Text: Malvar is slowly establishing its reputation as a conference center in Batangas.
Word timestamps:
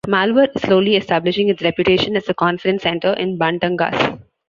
Malvar 0.07 0.49
is 0.55 0.63
slowly 0.63 0.95
establishing 0.95 1.49
its 1.49 1.61
reputation 1.61 2.15
as 2.15 2.27
a 2.27 2.33
conference 2.33 2.81
center 2.81 3.13
in 3.19 3.37
Batangas. 3.37 4.19